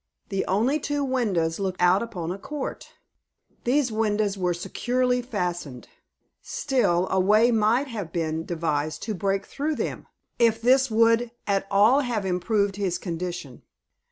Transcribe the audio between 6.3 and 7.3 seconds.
Still a